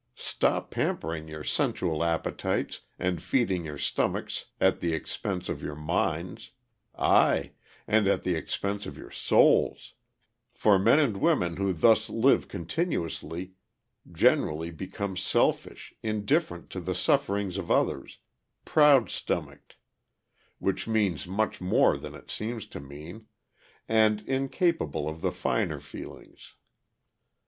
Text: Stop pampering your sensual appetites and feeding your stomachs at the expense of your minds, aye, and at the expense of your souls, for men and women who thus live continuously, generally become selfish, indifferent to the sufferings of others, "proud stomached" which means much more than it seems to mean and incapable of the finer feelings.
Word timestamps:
Stop 0.15 0.71
pampering 0.71 1.27
your 1.27 1.43
sensual 1.43 2.03
appetites 2.03 2.81
and 2.97 3.21
feeding 3.21 3.63
your 3.63 3.77
stomachs 3.77 4.45
at 4.59 4.79
the 4.79 4.95
expense 4.95 5.47
of 5.47 5.61
your 5.61 5.75
minds, 5.75 6.53
aye, 6.97 7.51
and 7.85 8.07
at 8.07 8.23
the 8.23 8.33
expense 8.33 8.87
of 8.87 8.97
your 8.97 9.11
souls, 9.11 9.93
for 10.55 10.79
men 10.79 10.97
and 10.97 11.17
women 11.17 11.57
who 11.57 11.71
thus 11.71 12.09
live 12.09 12.47
continuously, 12.47 13.53
generally 14.11 14.71
become 14.71 15.15
selfish, 15.15 15.93
indifferent 16.01 16.71
to 16.71 16.79
the 16.79 16.95
sufferings 16.95 17.59
of 17.59 17.69
others, 17.69 18.17
"proud 18.65 19.07
stomached" 19.07 19.75
which 20.57 20.87
means 20.87 21.27
much 21.27 21.61
more 21.61 21.95
than 21.95 22.15
it 22.15 22.31
seems 22.31 22.65
to 22.65 22.79
mean 22.79 23.27
and 23.87 24.21
incapable 24.21 25.07
of 25.07 25.21
the 25.21 25.31
finer 25.31 25.79
feelings. 25.79 26.55